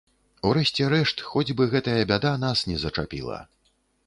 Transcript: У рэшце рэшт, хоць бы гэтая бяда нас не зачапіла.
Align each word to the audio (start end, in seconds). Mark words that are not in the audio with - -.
У 0.47 0.53
рэшце 0.57 0.87
рэшт, 0.93 1.21
хоць 1.33 1.55
бы 1.59 1.67
гэтая 1.75 1.99
бяда 2.13 2.33
нас 2.47 2.65
не 2.71 2.79
зачапіла. 2.87 3.39